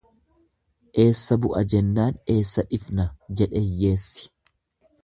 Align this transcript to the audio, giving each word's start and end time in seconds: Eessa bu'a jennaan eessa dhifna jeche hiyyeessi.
Eessa 1.03 1.37
bu'a 1.43 1.61
jennaan 1.75 2.17
eessa 2.37 2.67
dhifna 2.73 3.07
jeche 3.41 3.65
hiyyeessi. 3.71 4.27